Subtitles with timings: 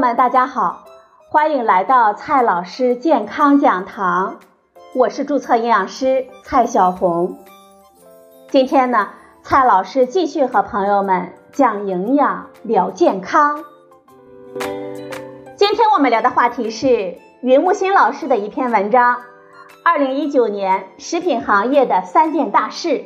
[0.00, 0.86] 们，大家好，
[1.28, 4.38] 欢迎来到蔡老师健康讲堂，
[4.94, 7.38] 我是注册营养师蔡小红。
[8.48, 9.10] 今天呢，
[9.42, 13.62] 蔡老师继续和朋友们讲营养、聊健康。
[15.56, 19.18] 今天我们聊的话题是云木心老师的一篇文章：
[19.84, 23.04] 二零一九年食品行业的三件大事。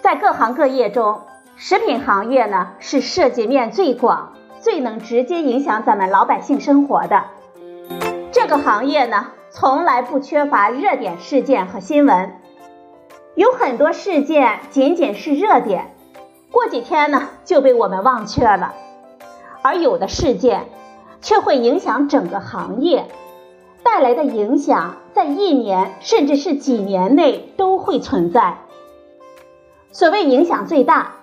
[0.00, 1.22] 在各行各业中，
[1.62, 7.24] 食品行业呢是涉及面最广、最能直接影响咱们老百姓生活的。
[8.32, 12.32] 这个行业呢，从来不缺乏热点事件和新闻，
[13.34, 15.94] 有很多事件仅仅是热点，
[16.50, 18.72] 过几天呢就被我们忘却了；
[19.60, 20.64] 而有的事件
[21.20, 23.04] 却会影响整个行业，
[23.82, 28.56] 带来的影响在一年甚至是几年内都会存在。
[29.92, 31.16] 所谓影响最大，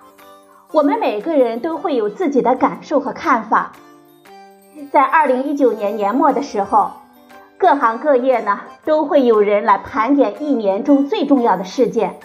[0.70, 3.72] 我们每个人都会有自己的感受和看法。
[4.92, 6.90] 在二零一九年年末的时候，
[7.56, 12.20] 各行各业呢都会有人来盘点一年中最重要的事件。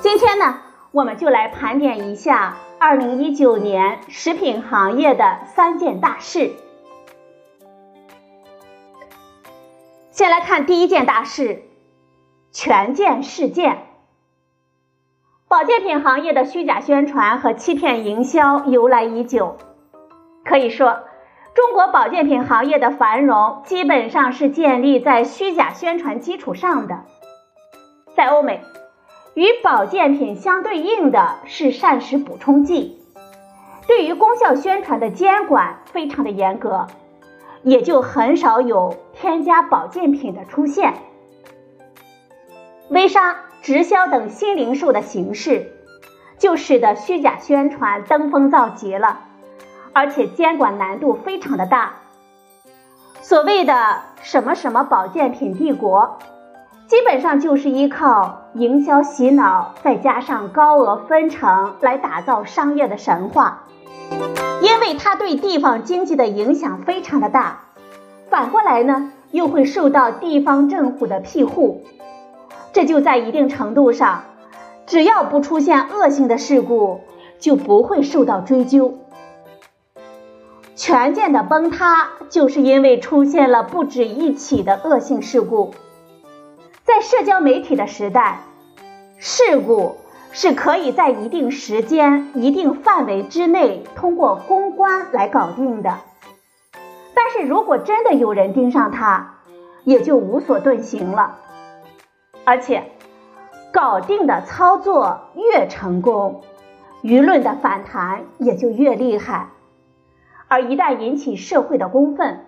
[0.00, 0.58] 今天呢，
[0.90, 6.50] 我们就来盘点一下二零一九年食品行业的三件大事。
[10.10, 11.62] 先来看第一件大事：
[12.50, 13.86] 权健事件。
[15.52, 19.58] 保健品行业的虚假宣传和欺骗营销由来已久，
[20.46, 21.00] 可以说，
[21.52, 27.00] 中国保健品行业的繁荣基本上是建立在虚假宣传基础上的。
[28.16, 28.62] 在欧美，
[29.34, 32.98] 与保健品相对应的是膳食补充剂，
[33.86, 36.86] 对于功效宣传的监管非常的严格，
[37.62, 40.94] 也就很少有添加保健品的出现。
[42.88, 43.36] 微商。
[43.62, 45.72] 直销等新零售的形式，
[46.36, 49.20] 就使得虚假宣传登峰造极了，
[49.92, 51.92] 而且监管难度非常的大。
[53.20, 56.18] 所谓的什么什么保健品帝国，
[56.88, 63.62] 基本上就是依靠营销洗脑，再加上高额分成来打造商业的神话。
[64.60, 67.60] 因为它对地方经济的影响非常的大，
[68.28, 71.84] 反过来呢，又会受到地方政府的庇护。
[72.72, 74.24] 这就在一定程度上，
[74.86, 77.00] 只要不出现恶性的事故，
[77.38, 78.98] 就不会受到追究。
[80.74, 85.74] 权健的崩塌，就是因为出现了不止一起的恶性事故。
[86.82, 88.40] 在社交媒体的时代，
[89.18, 89.96] 事故
[90.32, 95.98] 是可以在一定时间、一定范围之内通过公关来搞定的。
[97.14, 99.34] 但是如果真的有人盯上他，
[99.84, 101.36] 也就无所遁形了。
[102.44, 102.90] 而且，
[103.72, 106.42] 搞定的操作越成功，
[107.02, 109.48] 舆论的反弹也就越厉害。
[110.48, 112.44] 而一旦引起社会的公愤，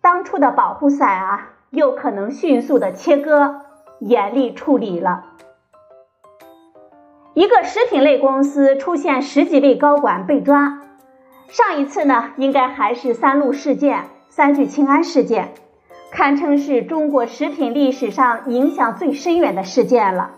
[0.00, 3.62] 当初的保护伞啊，又可能迅速的切割，
[3.98, 5.24] 严厉处理了。
[7.34, 10.80] 一个食品类公司出现十几位高管被抓，
[11.48, 15.52] 上一次呢，应该还是三鹿事件、三聚氰胺事件。
[16.10, 20.30] 堪称是中国食品历史上影响最深远的事件了。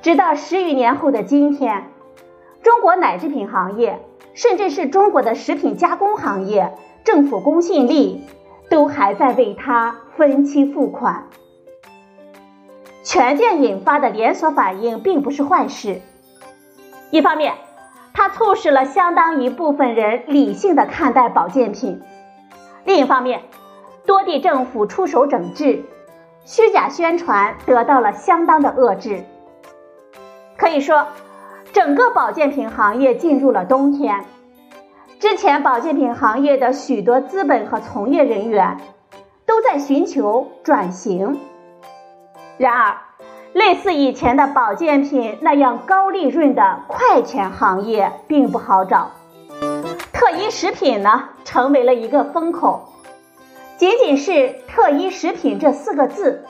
[0.00, 1.90] 直到十余年后的今天，
[2.62, 4.00] 中国奶制品行业，
[4.34, 8.24] 甚至是中国的食品加工行业，政府公信力
[8.70, 11.24] 都还在为它分期付款。
[13.02, 16.00] 权健引发的连锁反应并不是坏事。
[17.10, 17.52] 一方面，
[18.14, 22.00] 它促使了相当一部分人理性的看待保健品；
[22.84, 23.42] 另一方面，
[24.06, 25.84] 多地政府出手整治，
[26.44, 29.24] 虚假宣传得到了相当的遏制。
[30.56, 31.06] 可以说，
[31.72, 34.24] 整个保健品行业进入了冬天。
[35.18, 38.78] 之前，保健品行业的许多资本和从业人员
[39.46, 41.40] 都在寻求转型。
[42.58, 42.96] 然而，
[43.54, 49.10] 类似以前的保健品那样高利润的快钱行业并不好找。
[50.12, 52.90] 特医食品呢，成为了一个风口。
[53.76, 56.44] 仅仅是“特医食品”这四个字，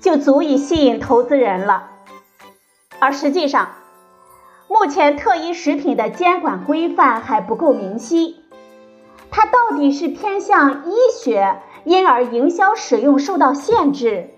[0.00, 1.90] 就足以吸引投资人了。
[2.98, 3.68] 而实际上，
[4.68, 8.40] 目前特医食品的监管规范还不够明晰。
[9.30, 14.30] 它到底是偏向医学，因而营销使用受到限制，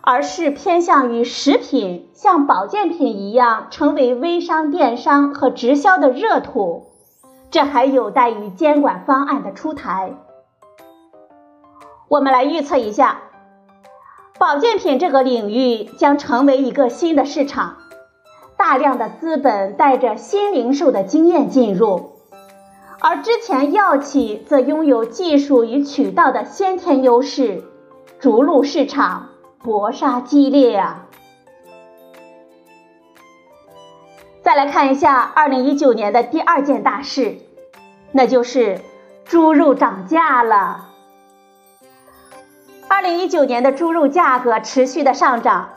[0.00, 6.86] 而是偏向于食品，像保健品一样成为微商、电商和直销的热土？
[7.50, 10.14] 这还有待于监管方案的出台。
[12.10, 13.20] 我们来预测一下，
[14.36, 17.76] 保健品这个领域将成为一个新的市场，
[18.56, 22.16] 大量的资本带着新零售的经验进入，
[22.98, 27.62] 而之前药企则拥有技术与渠道的先天优势，
[28.18, 29.28] 逐鹿市场，
[29.62, 31.06] 搏杀激烈啊！
[34.42, 37.36] 再来看一下二零一九年的第二件大事，
[38.10, 38.80] 那就是
[39.24, 40.88] 猪肉涨价了。
[42.92, 45.68] 二零一九年的猪肉价格持续的上涨。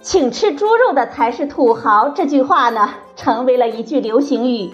[0.00, 4.72] 请吃猪肉的才是土豪，这句话呢，成为了一句流行语。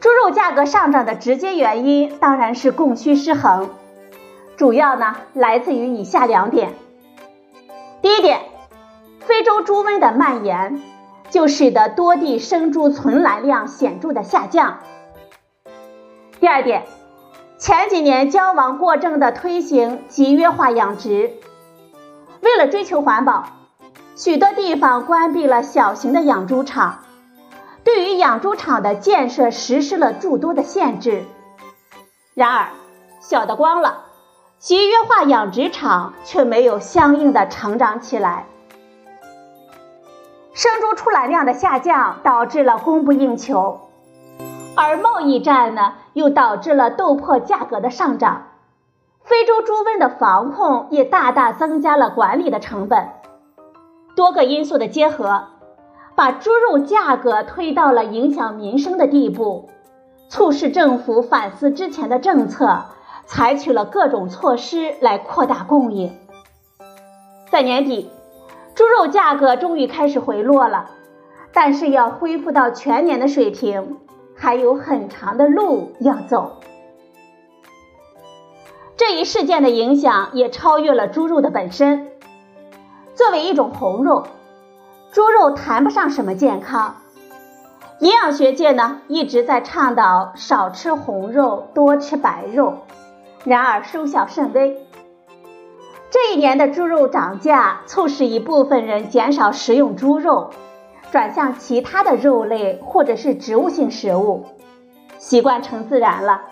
[0.00, 3.70] 猪肉价格上涨的直接原因当然是供需失衡，
[4.56, 6.74] 主要呢来自于以下两点。
[8.02, 8.40] 第一点，
[9.20, 10.82] 非洲猪瘟的蔓延，
[11.30, 14.80] 就使得多地生猪存栏量显著的下降。
[16.40, 16.82] 第二点，
[17.58, 21.32] 前几年交王过正的推行集约化养殖。
[22.42, 23.44] 为了追求环保，
[24.14, 27.04] 许多地方关闭了小型的养猪场，
[27.82, 31.24] 对于养猪场的建设实施了诸多的限制。
[32.34, 32.68] 然而，
[33.20, 34.02] 小的光了，
[34.58, 38.44] 集约化养殖场却没有相应的成长起来。
[40.52, 43.85] 生猪出栏量的下降导致了供不应求，
[44.76, 48.48] 而贸易战呢，又导致了豆粕价格的上涨。
[49.24, 53.08] 非洲猪瘟的防控也大大增加了管理的成本，
[54.14, 55.46] 多个因素的结合，
[56.14, 59.68] 把猪肉价格推到了影响民生的地步，
[60.28, 62.84] 促使政府反思之前的政策，
[63.24, 66.16] 采取了各种措施来扩大供应。
[67.50, 68.10] 在年底，
[68.74, 70.90] 猪肉价格终于开始回落了，
[71.52, 73.96] 但是要恢复到全年的水平，
[74.36, 76.60] 还有很长的路要走。
[78.96, 82.08] 这一事件的影响也超越了猪肉的本身。
[83.14, 84.26] 作为一种红肉，
[85.12, 86.96] 猪肉谈不上什么健康。
[88.00, 92.78] 营养学界呢一直在倡导少吃红肉，多吃白肉，
[93.44, 94.86] 然而收效甚微。
[96.10, 100.50] 这一年的猪肉涨价，促使一部分人减少食用猪肉，
[101.12, 104.44] 转向其他的肉类或者是植物性食物，
[105.18, 106.42] 习惯成自然了。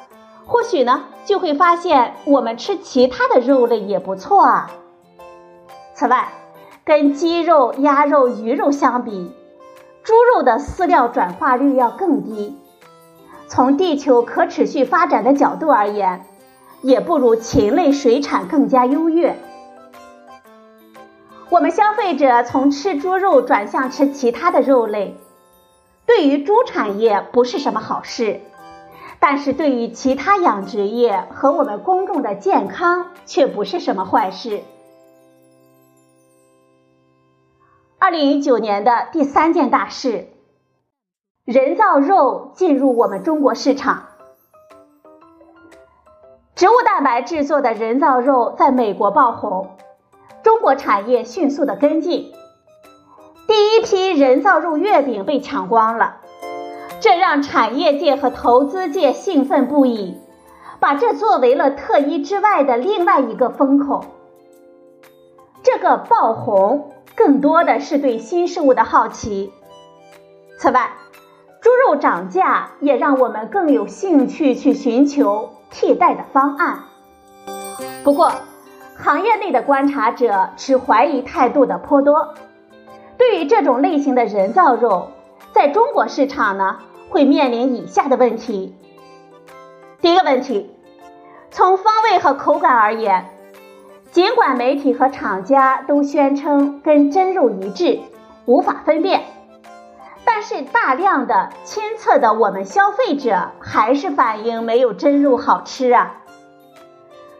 [0.46, 4.70] 或许呢，就会发现我们吃其他的肉类也不错啊。
[5.94, 6.28] 此外，
[6.84, 9.32] 跟鸡肉、鸭肉、鱼肉相比，
[10.02, 12.58] 猪肉的饲料转化率要更低。
[13.46, 16.24] 从地球可持续发展的角度而言，
[16.82, 19.36] 也不如禽类水产更加优越。
[21.54, 25.16] 我们消费者从吃猪肉转向吃其他的肉类，
[26.04, 28.40] 对于猪产业不是什么好事。
[29.20, 34.64] 但是对于其他养殖业和我们公众的健康，却不是什么坏事。
[38.00, 40.26] 二零一九年的第三件大事，
[41.44, 44.06] 人造肉进入我们中国市场。
[46.56, 49.70] 植物蛋白制作的人造肉在美国爆红，
[50.44, 52.30] 中国产业迅速的跟进，
[53.48, 56.18] 第一批人造肉月饼被抢光了。
[57.00, 60.18] 这让产业界和投资界兴奋不已，
[60.80, 64.04] 把这作为了特一之外的另外一个风口。
[65.62, 69.50] 这个爆红更多的是对新事物的好奇。
[70.58, 70.92] 此外，
[71.62, 76.80] 猪肉涨价也让我们更有兴趣去寻求替代的方案。
[78.04, 78.30] 不过，
[79.04, 82.32] 行业内的观察者持怀疑态度的颇多。
[83.18, 85.10] 对于这种类型的人造肉，
[85.52, 86.78] 在中国市场呢？
[87.10, 88.74] 会面临以下的问题。
[90.00, 90.74] 第一个问题，
[91.50, 93.26] 从风味和口感而言，
[94.10, 98.00] 尽管媒体和厂家都宣称跟真肉一致，
[98.46, 99.20] 无法分辨，
[100.24, 106.22] 但是大量的亲测的我们消费者还是反映没有真肉好吃啊。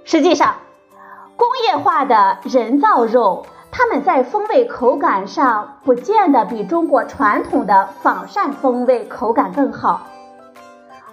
[0.05, 0.57] 实际上，
[1.37, 3.47] 工业化的人造肉。
[3.77, 10.03] 它们在风味口感上不见得比中国传统的仿膳风味口感更好，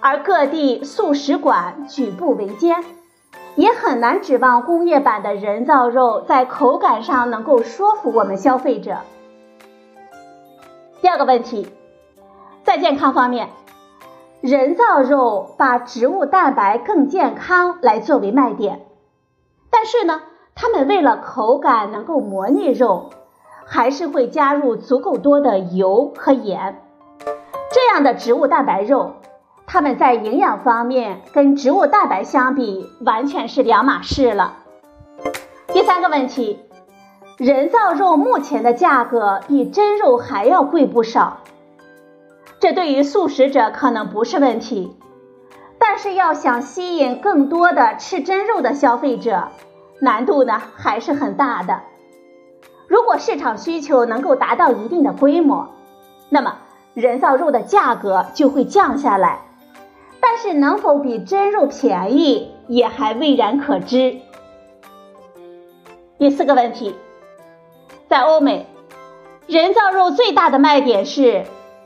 [0.00, 2.84] 而各地素食馆举步维艰，
[3.56, 8.98] 也很难指望工业版的人造肉在口感上能够说服我们消费者。
[11.00, 11.66] 第二个问题，
[12.62, 13.48] 在健康方面，
[14.40, 18.82] 人造肉把植物蛋白更健康来作为卖点，
[19.72, 20.22] 但是呢？
[20.54, 23.08] 他们为了口感能够磨腻肉，
[23.64, 26.82] 还是会加入足够多的油和盐。
[27.72, 29.14] 这样的植物蛋白肉，
[29.66, 34.58] 它们在营养方面跟植物蛋白相比，完全是两码事了。
[35.68, 36.60] 第三个问题，
[37.38, 41.38] 人造肉目前的价格比真肉还要贵不少。
[42.60, 44.94] 这对于素食者可能不是问题，
[45.84, 49.48] 但是要想吸引更多的吃真肉的消费者，
[49.98, 51.80] 难度呢还是很大的。
[52.86, 55.70] 如果市场需求能够达到一定的规模，
[56.28, 56.58] 那么
[56.94, 59.40] 人造肉的价格就会降下来。
[60.20, 64.20] 但是能否比真肉便宜，也还未然可知。
[66.16, 66.94] 第四个问题，
[68.08, 68.68] 在欧美，
[69.48, 71.44] 人造肉最大的卖点是。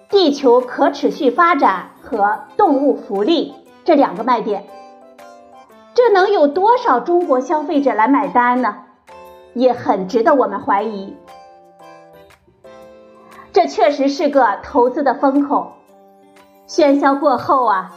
[0.09, 3.53] 地球可持续发展和动物福利
[3.87, 4.65] 这两个卖点，
[5.95, 8.79] 这能有多少中国消费者来买单呢？
[9.55, 11.17] 也很值得我们怀疑。
[13.53, 15.75] 这确实是个投资的风口，
[16.69, 17.93] 喧嚣过后啊，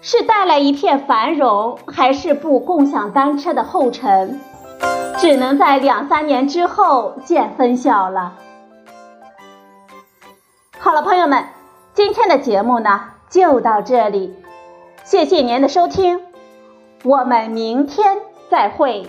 [0.00, 4.40] 是带来一片繁荣，还是步共享单车的后尘，
[5.18, 8.32] 只能在两三年之后见分晓了。
[10.78, 11.44] 好了，朋友们，
[11.92, 14.39] 今天的节目呢就到这里，
[15.04, 16.20] 谢谢您的收听，
[17.02, 18.18] 我们明天
[18.50, 19.06] 再会。